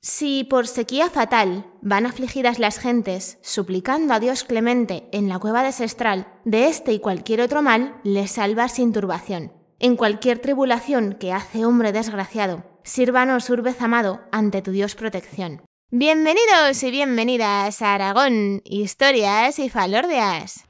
[0.00, 5.64] Si por sequía fatal van afligidas las gentes, suplicando a Dios clemente en la cueva
[5.64, 9.52] de Sestral, de este y cualquier otro mal, les salva sin turbación.
[9.80, 15.62] En cualquier tribulación que hace hombre desgraciado, sírvanos urbez amado ante tu Dios protección.
[15.90, 20.64] Bienvenidos y bienvenidas a Aragón, historias y falordias.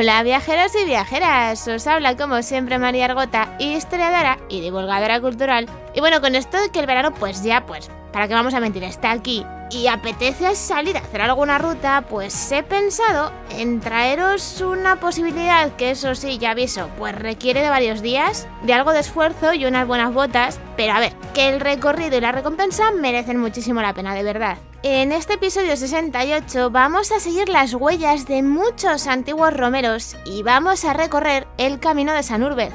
[0.00, 5.68] Hola viajeros y viajeras, os habla como siempre María Argota, historiadora y divulgadora cultural.
[5.94, 8.84] Y bueno, con esto que el verano pues ya pues, ¿para qué vamos a mentir?
[8.84, 14.96] Está aquí y apetece salir a hacer alguna ruta, pues he pensado en traeros una
[14.96, 19.54] posibilidad que eso sí, ya aviso, pues requiere de varios días, de algo de esfuerzo
[19.54, 23.80] y unas buenas botas, pero a ver, que el recorrido y la recompensa merecen muchísimo
[23.80, 24.58] la pena, de verdad.
[24.82, 30.84] En este episodio 68 vamos a seguir las huellas de muchos antiguos romeros y vamos
[30.84, 32.72] a recorrer el camino de San Urbez.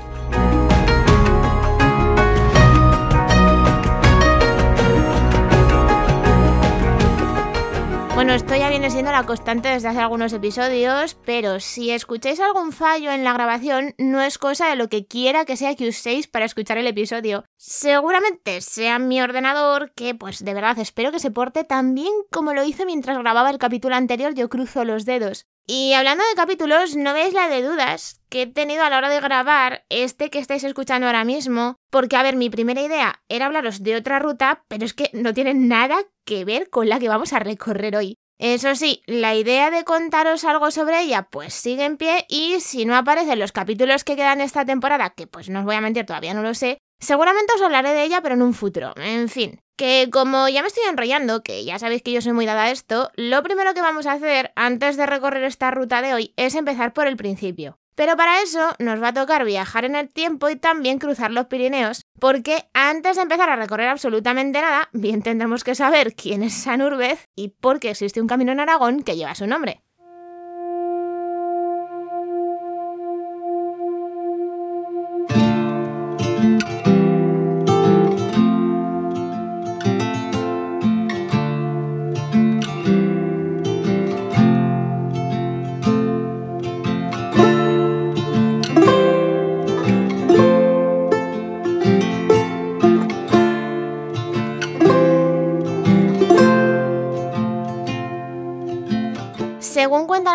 [8.15, 12.71] Bueno, esto ya viene siendo la constante desde hace algunos episodios, pero si escucháis algún
[12.71, 16.25] fallo en la grabación, no es cosa de lo que quiera que sea que uséis
[16.27, 17.43] para escuchar el episodio.
[17.57, 22.53] Seguramente sea mi ordenador, que pues de verdad espero que se porte tan bien como
[22.53, 25.45] lo hizo mientras grababa el capítulo anterior, yo cruzo los dedos.
[25.67, 29.09] Y hablando de capítulos, no veis la de dudas que he tenido a la hora
[29.09, 33.47] de grabar este que estáis escuchando ahora mismo, porque a ver, mi primera idea era
[33.47, 37.09] hablaros de otra ruta, pero es que no tiene nada que ver con la que
[37.09, 38.15] vamos a recorrer hoy.
[38.37, 42.85] Eso sí, la idea de contaros algo sobre ella pues sigue en pie y si
[42.85, 46.05] no aparecen los capítulos que quedan esta temporada, que pues no os voy a mentir,
[46.05, 48.93] todavía no lo sé, seguramente os hablaré de ella pero en un futuro.
[48.97, 52.45] En fin, que como ya me estoy enrollando, que ya sabéis que yo soy muy
[52.45, 56.13] dada a esto, lo primero que vamos a hacer antes de recorrer esta ruta de
[56.13, 57.77] hoy es empezar por el principio.
[57.95, 61.45] Pero para eso nos va a tocar viajar en el tiempo y también cruzar los
[61.45, 66.53] Pirineos, porque antes de empezar a recorrer absolutamente nada, bien tendremos que saber quién es
[66.53, 69.84] San Urbez y por qué existe un camino en Aragón que lleva su nombre.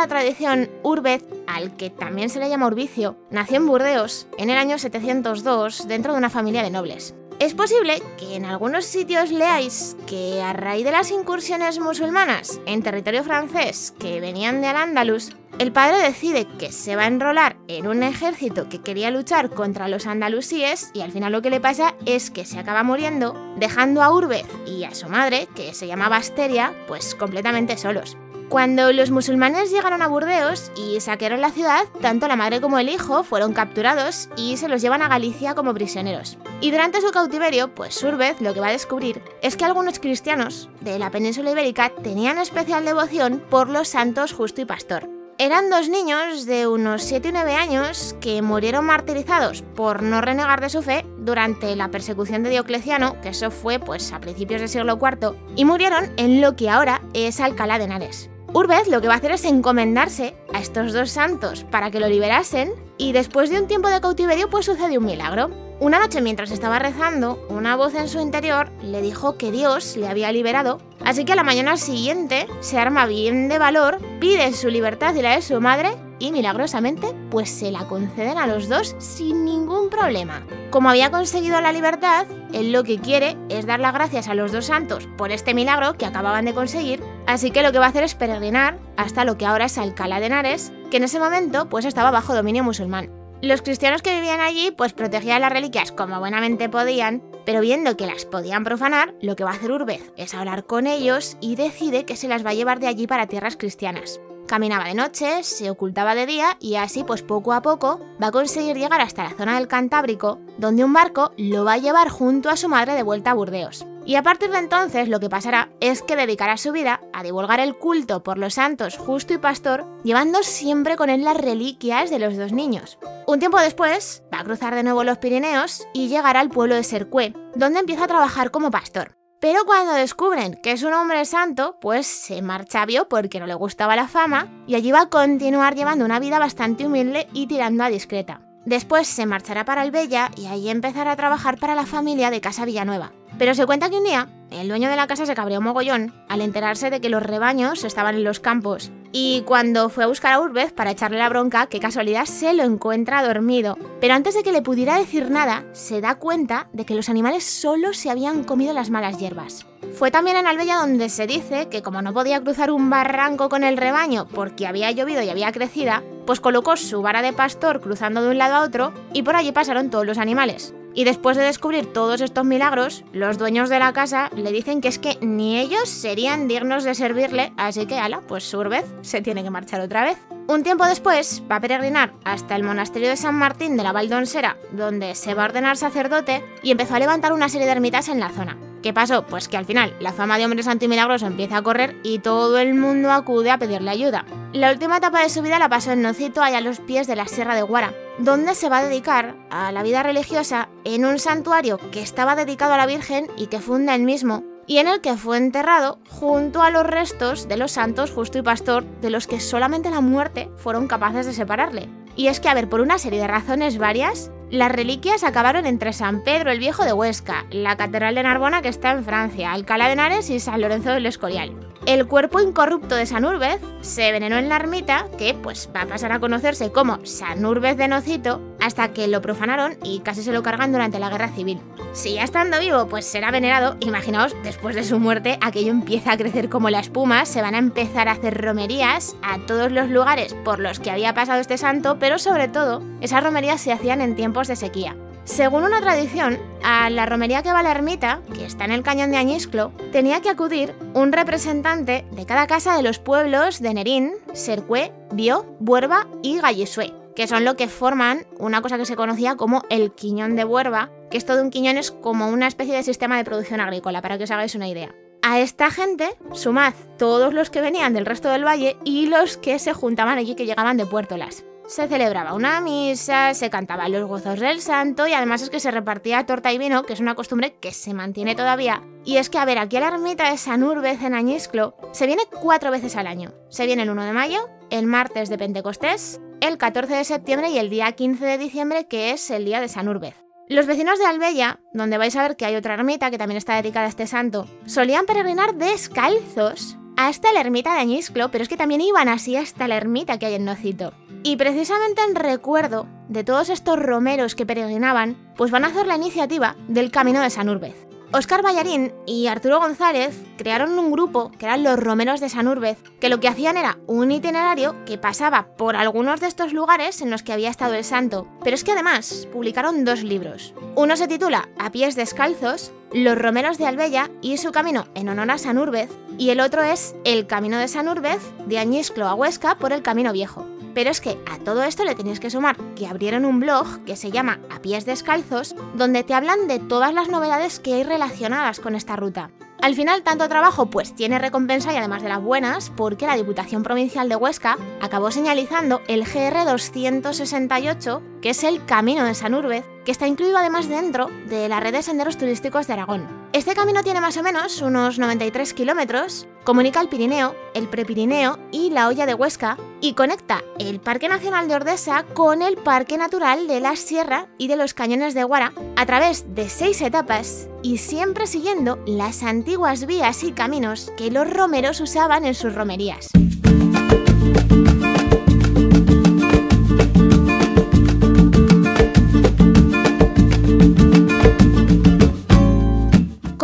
[0.01, 4.57] La tradición, Urbez, al que también se le llama Urbicio, nació en Burdeos en el
[4.57, 7.15] año 702 dentro de una familia de nobles.
[7.39, 12.83] Es posible que en algunos sitios leáis que a raíz de las incursiones musulmanas en
[12.83, 17.87] territorio francés que venían de Al-Ándalus, el padre decide que se va a enrolar en
[17.87, 21.95] un ejército que quería luchar contra los andalusíes y al final lo que le pasa
[22.07, 26.17] es que se acaba muriendo, dejando a Urbez y a su madre, que se llamaba
[26.17, 28.17] Asteria, pues completamente solos.
[28.51, 32.89] Cuando los musulmanes llegaron a Burdeos y saquearon la ciudad, tanto la madre como el
[32.89, 36.37] hijo fueron capturados y se los llevan a Galicia como prisioneros.
[36.61, 40.69] Y durante su cautiverio, pues Surbez lo que va a descubrir es que algunos cristianos
[40.81, 45.09] de la península ibérica tenían especial devoción por los santos Justo y Pastor.
[45.39, 50.61] Eran dos niños de unos 7 y 9 años que murieron martirizados por no renegar
[50.61, 54.69] de su fe durante la persecución de Diocleciano, que eso fue pues a principios del
[54.69, 58.29] siglo IV, y murieron en lo que ahora es Alcalá de Henares.
[58.53, 62.09] Urbez lo que va a hacer es encomendarse a estos dos santos para que lo
[62.09, 65.51] liberasen y después de un tiempo de cautiverio pues sucede un milagro.
[65.79, 70.09] Una noche mientras estaba rezando, una voz en su interior le dijo que Dios le
[70.09, 74.69] había liberado, así que a la mañana siguiente se arma bien de valor, pide su
[74.69, 78.95] libertad y la de su madre y milagrosamente pues se la conceden a los dos
[78.99, 80.45] sin ningún problema.
[80.71, 84.53] Como había conseguido la libertad, él lo que quiere es dar las gracias a los
[84.53, 87.89] dos santos por este milagro que acababan de conseguir, así que lo que va a
[87.89, 91.69] hacer es peregrinar hasta lo que ahora es Alcalá de Henares, que en ese momento
[91.69, 93.11] pues estaba bajo dominio musulmán.
[93.43, 98.07] Los cristianos que vivían allí pues protegían las reliquias como buenamente podían, pero viendo que
[98.07, 102.05] las podían profanar, lo que va a hacer Urbez es hablar con ellos y decide
[102.05, 104.21] que se las va a llevar de allí para tierras cristianas.
[104.47, 108.33] Caminaba de noche, se ocultaba de día y así pues poco a poco va a
[108.33, 112.51] conseguir llegar hasta la zona del Cantábrico, donde un barco lo va a llevar junto
[112.51, 113.87] a su madre de vuelta a Burdeos.
[114.07, 117.61] Y a partir de entonces lo que pasará es que dedicará su vida a divulgar
[117.61, 122.19] el culto por los santos Justo y Pastor, llevando siempre con él las reliquias de
[122.19, 122.99] los dos niños.
[123.27, 126.85] Un tiempo después, va a cruzar de nuevo los Pirineos y llegará al pueblo de
[126.85, 129.17] Sercué, donde empieza a trabajar como pastor.
[129.41, 133.47] Pero cuando descubren que es un hombre santo, pues se marcha a Bio porque no
[133.47, 137.47] le gustaba la fama y allí va a continuar llevando una vida bastante humilde y
[137.47, 138.43] tirando a discreta.
[138.71, 142.41] Después se marchará para el Bella y ahí empezará a trabajar para la familia de
[142.41, 143.11] Casa Villanueva.
[143.37, 146.41] Pero se cuenta que un día el dueño de la casa se cabreó mogollón al
[146.41, 148.93] enterarse de que los rebaños estaban en los campos.
[149.11, 152.63] Y cuando fue a buscar a Urbez para echarle la bronca, qué casualidad se lo
[152.63, 153.77] encuentra dormido.
[154.01, 157.43] Pero antes de que le pudiera decir nada, se da cuenta de que los animales
[157.43, 159.67] solo se habían comido las malas hierbas.
[159.95, 163.65] Fue también en Albella donde se dice que como no podía cruzar un barranco con
[163.65, 168.23] el rebaño porque había llovido y había crecida, pues colocó su vara de pastor cruzando
[168.23, 170.73] de un lado a otro y por allí pasaron todos los animales.
[170.95, 174.87] Y después de descubrir todos estos milagros, los dueños de la casa le dicen que
[174.87, 179.43] es que ni ellos serían dignos de servirle, así que ala, pues Surbez se tiene
[179.43, 180.19] que marchar otra vez.
[180.47, 184.57] Un tiempo después va a peregrinar hasta el monasterio de San Martín de la Valdonsera,
[184.71, 188.21] donde se va a ordenar sacerdote y empezó a levantar una serie de ermitas en
[188.21, 188.57] la zona.
[188.83, 189.27] ¿Qué pasó?
[189.27, 192.75] Pues que al final la fama de hombre santo empieza a correr y todo el
[192.75, 194.25] mundo acude a pedirle ayuda.
[194.53, 197.15] La última etapa de su vida la pasó en Nocito, allá a los pies de
[197.15, 201.19] la Sierra de Guara, donde se va a dedicar a la vida religiosa en un
[201.19, 205.01] santuario que estaba dedicado a la Virgen y que funda él mismo, y en el
[205.01, 209.27] que fue enterrado junto a los restos de los santos Justo y Pastor, de los
[209.27, 211.89] que solamente la muerte fueron capaces de separarle.
[212.17, 215.93] Y es que, a ver, por una serie de razones varias, las reliquias acabaron entre
[215.93, 219.87] San Pedro el Viejo de Huesca, la Catedral de Narbona que está en Francia, Alcalá
[219.87, 221.70] de Henares y San Lorenzo del Escorial.
[221.87, 225.87] El cuerpo incorrupto de San Urbez se venenó en la ermita, que pues va a
[225.87, 230.33] pasar a conocerse como San Urbez de Nocito, hasta que lo profanaron y casi se
[230.33, 231.59] lo cargan durante la guerra civil.
[231.95, 236.19] Si ya estando vivo pues será venerado, imaginaos, después de su muerte aquello empieza a
[236.19, 240.35] crecer como la espuma, se van a empezar a hacer romerías a todos los lugares
[240.45, 244.17] por los que había pasado este santo, pero sobre todo esas romerías se hacían en
[244.17, 244.97] tiempos de sequía.
[245.25, 248.83] Según una tradición, a la romería que va a la ermita, que está en el
[248.83, 253.75] cañón de Añisclo, tenía que acudir un representante de cada casa de los pueblos de
[253.75, 258.97] Nerín, Sercué, Bio, Buerba y Gallisué, que son lo que forman una cosa que se
[258.97, 262.75] conocía como el quiñón de Buerba, que esto de un quiñón es como una especie
[262.75, 264.95] de sistema de producción agrícola, para que os hagáis una idea.
[265.23, 269.59] A esta gente sumad todos los que venían del resto del valle y los que
[269.59, 274.41] se juntaban allí que llegaban de Puertolas se celebraba una misa, se cantaban los gozos
[274.41, 277.55] del santo y además es que se repartía torta y vino, que es una costumbre
[277.61, 278.83] que se mantiene todavía.
[279.05, 282.07] Y es que, a ver, aquí a la ermita de San Urbez en Añisclo se
[282.07, 283.33] viene cuatro veces al año.
[283.51, 287.59] Se viene el 1 de mayo, el martes de Pentecostés, el 14 de septiembre y
[287.59, 290.17] el día 15 de diciembre, que es el día de San Urbez.
[290.49, 293.55] Los vecinos de Albella, donde vais a ver que hay otra ermita que también está
[293.55, 298.57] dedicada a este santo, solían peregrinar descalzos hasta la ermita de Añisclo, pero es que
[298.57, 300.93] también iban así hasta la ermita que hay en Nocito.
[301.23, 305.97] Y precisamente en recuerdo de todos estos romeros que peregrinaban, pues van a hacer la
[305.97, 307.91] iniciativa del Camino de San Urbez.
[308.13, 312.79] Óscar Ballarín y Arturo González crearon un grupo que eran los Romeros de San Urbez,
[312.99, 317.11] que lo que hacían era un itinerario que pasaba por algunos de estos lugares en
[317.11, 318.27] los que había estado el santo.
[318.43, 320.55] Pero es que además publicaron dos libros.
[320.75, 325.31] Uno se titula A pies descalzos, Los Romeros de Albella y su camino en honor
[325.31, 329.15] a San Urbez, y el otro es El Camino de San Urbez, de Añisclo a
[329.15, 330.45] Huesca por el Camino Viejo.
[330.75, 333.97] Pero es que a todo esto le tenéis que sumar que abrieron un blog que
[333.97, 338.61] se llama A pies descalzos, donde te hablan de todas las novedades que hay relacionadas
[338.61, 339.31] con esta ruta.
[339.63, 343.63] Al final, tanto trabajo pues tiene recompensa y además de las buenas, porque la Diputación
[343.63, 349.65] Provincial de Huesca acabó señalizando el GR 268, que es el Camino de San Urbez,
[349.85, 353.21] que está incluido además dentro de la red de senderos turísticos de Aragón.
[353.33, 358.71] Este camino tiene más o menos unos 93 kilómetros, comunica el Pirineo, el Prepirineo y
[358.71, 363.47] la Olla de Huesca y conecta el Parque Nacional de Ordesa con el Parque Natural
[363.47, 367.79] de la Sierra y de los Cañones de Guara a través de seis etapas y
[367.79, 373.11] siempre siguiendo las antiguas vías y caminos que los romeros usaban en sus romerías.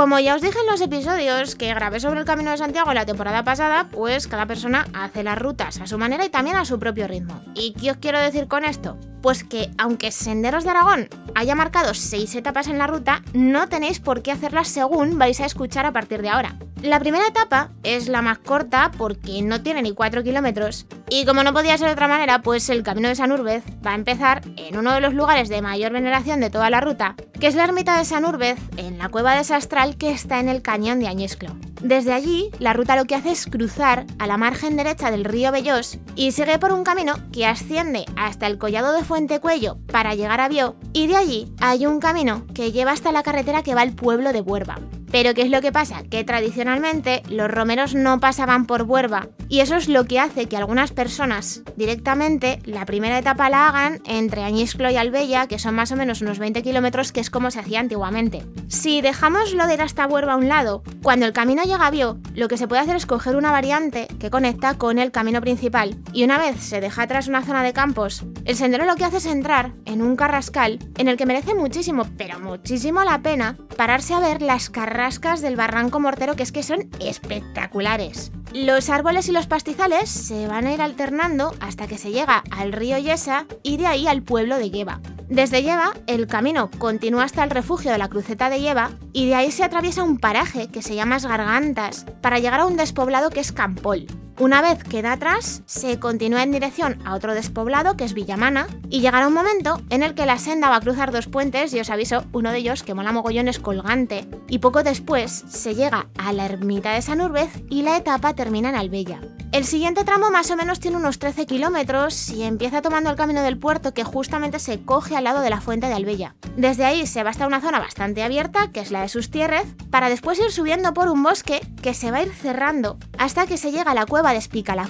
[0.06, 3.04] Como ya os dije en los episodios que grabé sobre el Camino de Santiago la
[3.04, 6.78] temporada pasada, pues cada persona hace las rutas a su manera y también a su
[6.78, 7.42] propio ritmo.
[7.56, 8.96] ¿Y qué os quiero decir con esto?
[9.20, 13.98] Pues que aunque Senderos de Aragón haya marcado seis etapas en la ruta, no tenéis
[13.98, 16.54] por qué hacerlas según vais a escuchar a partir de ahora.
[16.82, 21.42] La primera etapa es la más corta porque no tiene ni 4 kilómetros y como
[21.42, 24.42] no podía ser de otra manera, pues el Camino de San Urbez va a empezar
[24.56, 27.64] en uno de los lugares de mayor veneración de toda la ruta, que es la
[27.64, 31.08] ermita de San Urbez en la cueva de Sastral que está en el cañón de
[31.08, 31.56] Añesclo.
[31.82, 35.52] Desde allí, la ruta lo que hace es cruzar a la margen derecha del río
[35.52, 40.14] Bellós y sigue por un camino que asciende hasta el collado de Fuente Cuello para
[40.14, 43.74] llegar a Bió y de allí hay un camino que lleva hasta la carretera que
[43.74, 44.80] va al pueblo de Buerba.
[45.12, 46.02] Pero ¿qué es lo que pasa?
[46.02, 50.56] Que tradicionalmente los romeros no pasaban por Buerba y eso es lo que hace que
[50.56, 55.92] algunas personas directamente la primera etapa la hagan entre Añisclo y Albella, que son más
[55.92, 58.44] o menos unos 20 kilómetros, que es como se hacía antiguamente.
[58.66, 61.90] Si dejamos lo de ir hasta Buerba a un lado, cuando el camino llega a
[61.90, 65.40] Bio, lo que se puede hacer es coger una variante que conecta con el camino
[65.40, 69.04] principal y una vez se deja atrás una zona de campos, el sendero lo que
[69.04, 73.58] hace es entrar en un carrascal en el que merece muchísimo, pero muchísimo la pena
[73.76, 78.30] pararse a ver las carrascas del barranco mortero que es que son espectaculares.
[78.52, 82.72] Los árboles y los pastizales se van a ir alternando hasta que se llega al
[82.72, 85.00] río Yesa y de ahí al pueblo de Lleva.
[85.28, 89.34] Desde Lleva, el camino continúa hasta el refugio de la cruceta de Lleva y de
[89.34, 93.40] ahí se atraviesa un paraje que se llama Gargantas para llegar a un despoblado que
[93.40, 94.06] es Campol.
[94.38, 99.00] Una vez queda atrás, se continúa en dirección a otro despoblado que es Villamana y
[99.00, 101.88] llegará un momento en el que la senda va a cruzar dos puentes y os
[101.88, 106.34] aviso, uno de ellos que mola mogollón es colgante y poco después se llega a
[106.34, 109.20] la ermita de San Urbez y la etapa termina en Albella.
[109.56, 113.40] El siguiente tramo más o menos tiene unos 13 kilómetros y empieza tomando el camino
[113.40, 116.34] del puerto que justamente se coge al lado de la fuente de Albella.
[116.58, 120.10] Desde ahí se va hasta una zona bastante abierta, que es la de Sustierrez, para
[120.10, 123.72] después ir subiendo por un bosque que se va a ir cerrando hasta que se
[123.72, 124.42] llega a la cueva de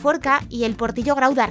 [0.02, 1.46] Forca y el portillo Grau de.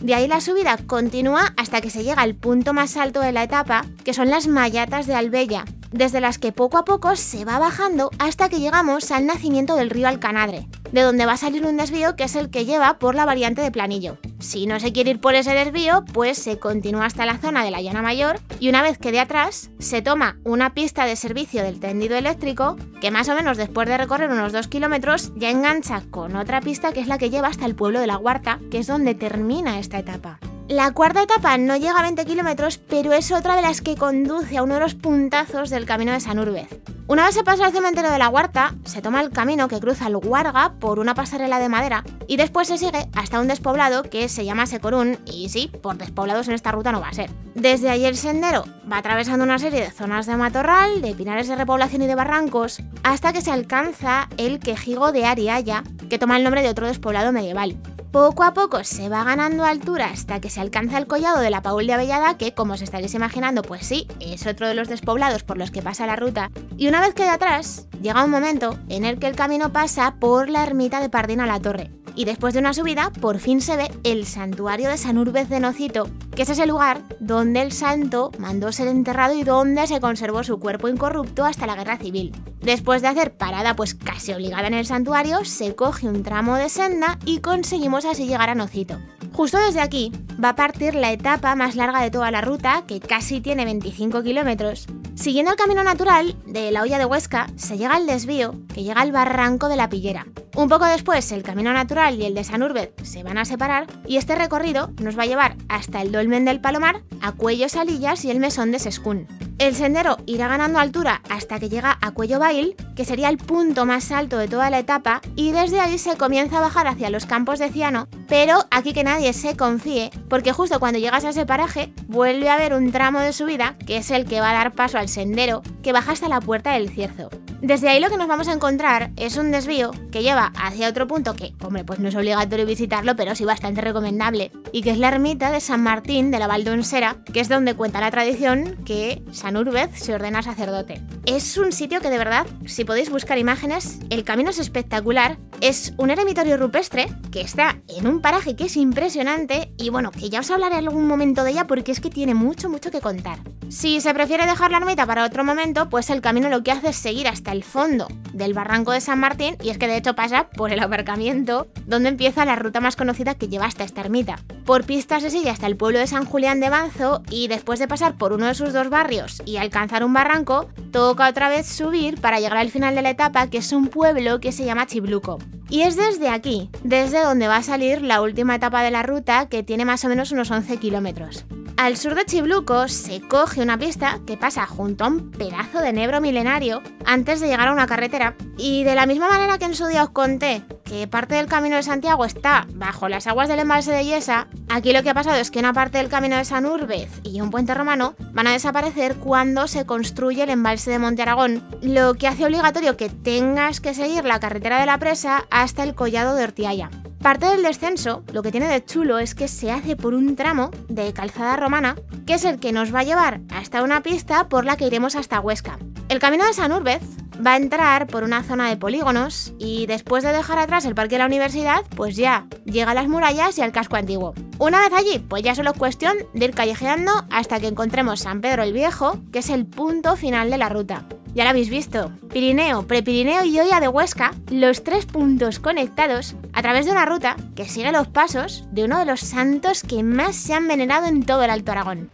[0.00, 3.44] De ahí la subida continúa hasta que se llega al punto más alto de la
[3.44, 7.58] etapa, que son las Mayatas de Albella, desde las que poco a poco se va
[7.58, 11.76] bajando hasta que llegamos al nacimiento del río Alcanadre, de donde va a salir un
[11.76, 14.18] desvío que es el que lleva por la variante de Planillo.
[14.38, 17.70] Si no se quiere ir por ese desvío, pues se continúa hasta la zona de
[17.70, 21.62] la Llana Mayor y una vez que de atrás se toma una pista de servicio
[21.62, 26.02] del tendido eléctrico que más o menos después de recorrer unos 2 kilómetros ya engancha
[26.10, 28.78] con otra pista que es la que lleva hasta el pueblo de la Huarta, que
[28.78, 30.38] es donde termina esta etapa.
[30.68, 34.58] La cuarta etapa no llega a 20 kilómetros, pero es otra de las que conduce
[34.58, 36.68] a uno de los puntazos del camino de San Urbez.
[37.06, 40.08] Una vez se pasa al cementerio de la Huerta, se toma el camino que cruza
[40.08, 44.28] el Huarga por una pasarela de madera y después se sigue hasta un despoblado que
[44.28, 47.30] se llama Secorún y sí, por despoblados en esta ruta no va a ser.
[47.54, 51.56] Desde allí el sendero va atravesando una serie de zonas de matorral, de pinares de
[51.56, 56.44] repoblación y de barrancos, hasta que se alcanza el quejigo de Ariaya, que toma el
[56.44, 57.78] nombre de otro despoblado medieval.
[58.10, 61.60] Poco a poco se va ganando altura hasta que se alcanza el collado de la
[61.60, 65.42] Paul de Avellada, que como os estaréis imaginando, pues sí, es otro de los despoblados
[65.42, 66.50] por los que pasa la ruta.
[66.78, 70.14] Y una vez que de atrás, llega un momento en el que el camino pasa
[70.18, 71.90] por la ermita de Pardina la Torre.
[72.14, 75.60] Y después de una subida, por fin se ve el santuario de San Urbez de
[75.60, 76.08] Nocito,
[76.38, 80.60] que es ese lugar donde el santo mandó ser enterrado y donde se conservó su
[80.60, 82.30] cuerpo incorrupto hasta la guerra civil.
[82.60, 86.68] Después de hacer parada pues casi obligada en el santuario, se coge un tramo de
[86.68, 89.00] senda y conseguimos así llegar a Nocito.
[89.32, 93.00] Justo desde aquí va a partir la etapa más larga de toda la ruta, que
[93.00, 94.86] casi tiene 25 kilómetros.
[95.16, 99.00] Siguiendo el camino natural de la olla de Huesca, se llega al desvío, que llega
[99.00, 100.24] al barranco de la Pillera.
[100.58, 103.86] Un poco después, el camino natural y el de San Urbez se van a separar
[104.08, 108.24] y este recorrido nos va a llevar hasta el Dolmen del Palomar, a Cuello Salillas
[108.24, 109.28] y el Mesón de Sescún.
[109.58, 113.86] El sendero irá ganando altura hasta que llega a Cuello Bail, que sería el punto
[113.86, 117.26] más alto de toda la etapa, y desde ahí se comienza a bajar hacia los
[117.26, 121.44] campos de Ciano, pero aquí que nadie se confíe, porque justo cuando llegas a ese
[121.44, 124.74] paraje vuelve a haber un tramo de subida, que es el que va a dar
[124.74, 127.28] paso al sendero, que baja hasta la puerta del Cierzo.
[127.60, 131.08] Desde ahí lo que nos vamos a encontrar es un desvío que lleva hacia otro
[131.08, 134.98] punto que, hombre, pues no es obligatorio visitarlo, pero sí bastante recomendable, y que es
[134.98, 139.24] la ermita de San Martín de la Valdonsera, que es donde cuenta la tradición que
[139.32, 141.00] San Urbez se ordena sacerdote.
[141.26, 145.92] Es un sitio que de verdad, si podéis buscar imágenes, el camino es espectacular, es
[145.96, 150.40] un eremitorio rupestre que está en un paraje que es impresionante y bueno, que ya
[150.40, 153.38] os hablaré algún momento de ella porque es que tiene mucho, mucho que contar.
[153.68, 156.88] Si se prefiere dejar la ermita para otro momento, pues el camino lo que hace
[156.88, 160.14] es seguir hasta el fondo del barranco de San Martín y es que de hecho
[160.14, 164.38] pasa por el aparcamiento donde empieza la ruta más conocida que lleva hasta esta ermita.
[164.64, 167.88] Por pistas se sigue hasta el pueblo de San Julián de Banzo y después de
[167.88, 172.20] pasar por uno de sus dos barrios y alcanzar un barranco, toca otra vez subir
[172.20, 175.38] para llegar al final de la etapa que es un pueblo que se llama Chibluco.
[175.70, 179.48] Y es desde aquí, desde donde va a salir la última etapa de la ruta
[179.48, 181.44] que tiene más o menos unos 11 kilómetros.
[181.78, 185.92] Al sur de Chibluco se coge una pista que pasa junto a un pedazo de
[185.92, 188.34] nebro milenario antes de llegar a una carretera.
[188.56, 191.76] Y de la misma manera que en su día os conté que parte del camino
[191.76, 195.36] de Santiago está bajo las aguas del embalse de Yesa, aquí lo que ha pasado
[195.36, 198.52] es que una parte del camino de San Urbez y un puente romano van a
[198.52, 203.80] desaparecer cuando se construye el embalse de Monte Aragón, lo que hace obligatorio que tengas
[203.80, 206.90] que seguir la carretera de la presa hasta el collado de Ortiaya.
[207.22, 210.70] Parte del descenso, lo que tiene de chulo es que se hace por un tramo
[210.88, 211.96] de calzada romana,
[212.26, 215.16] que es el que nos va a llevar hasta una pista por la que iremos
[215.16, 215.78] hasta Huesca.
[216.08, 217.02] El camino de San Urbez
[217.44, 221.16] va a entrar por una zona de polígonos y después de dejar atrás el parque
[221.16, 224.34] de la universidad, pues ya llega a las murallas y al casco antiguo.
[224.58, 228.40] Una vez allí, pues ya solo es cuestión de ir callejeando hasta que encontremos San
[228.40, 231.04] Pedro el Viejo, que es el punto final de la ruta.
[231.38, 236.62] Ya lo habéis visto, Pirineo, Prepirineo y Olla de Huesca, los tres puntos conectados a
[236.62, 240.34] través de una ruta que sigue los pasos de uno de los santos que más
[240.34, 242.10] se han venerado en todo el Alto Aragón.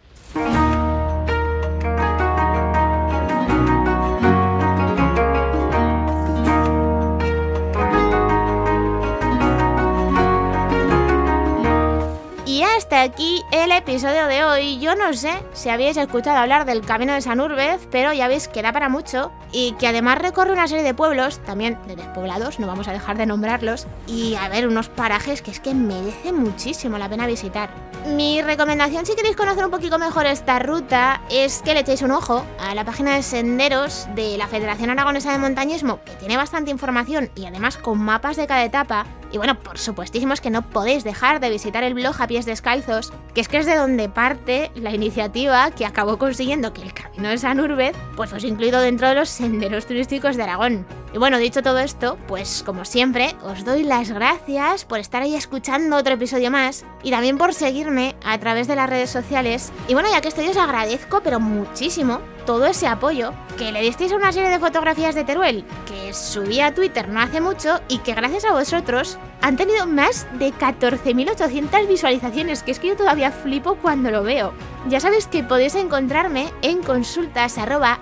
[12.45, 13.41] Y hasta aquí
[13.77, 14.79] episodio de hoy.
[14.79, 18.47] Yo no sé si habéis escuchado hablar del Camino de San Urbez, pero ya veis
[18.47, 22.59] que da para mucho y que además recorre una serie de pueblos, también de despoblados,
[22.59, 26.31] no vamos a dejar de nombrarlos, y a ver unos parajes que es que merece
[26.31, 27.69] muchísimo la pena visitar.
[28.07, 32.11] Mi recomendación si queréis conocer un poquito mejor esta ruta es que le echéis un
[32.11, 36.71] ojo a la página de senderos de la Federación Aragonesa de Montañismo, que tiene bastante
[36.71, 39.05] información y además con mapas de cada etapa.
[39.35, 42.45] Y bueno, por supuestísimo es que no podéis dejar de visitar el blog a pies
[42.45, 46.93] descalzos, que es que es de donde parte la iniciativa que acabó consiguiendo que el
[46.93, 50.85] Camino de San Urbez pues os incluido dentro de los senderos turísticos de Aragón.
[51.15, 55.33] Y bueno, dicho todo esto, pues como siempre, os doy las gracias por estar ahí
[55.33, 59.71] escuchando otro episodio más y también por seguirme a través de las redes sociales.
[59.87, 64.11] Y bueno, ya que estoy os agradezco, pero muchísimo, todo ese apoyo que le disteis
[64.11, 67.99] a una serie de fotografías de Teruel que subí a Twitter no hace mucho y
[67.99, 73.31] que gracias a vosotros han tenido más de 14.800 visualizaciones, que es que yo todavía
[73.31, 74.53] flipo cuando lo veo.
[74.87, 77.99] Ya sabéis que podéis encontrarme en consultas arroba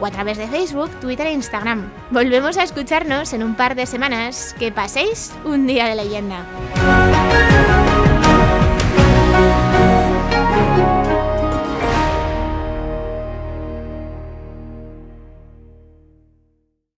[0.00, 1.90] o a través de Facebook, Twitter e Instagram.
[2.10, 4.54] Volvemos a escucharnos en un par de semanas.
[4.58, 6.44] Que paséis un día de leyenda.